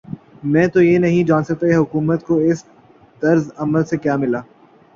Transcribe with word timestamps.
میں 0.43 0.65
تو 0.67 0.81
یہ 0.81 0.97
نہیں 0.99 1.23
جان 1.23 1.43
سکا 1.43 1.67
کہ 1.67 1.75
حکومت 1.75 2.23
کو 2.23 2.37
اس 2.49 2.63
طرز 3.21 3.51
عمل 3.57 3.83
سے 3.85 3.97
کیا 3.97 4.15
ملا؟ 4.15 4.41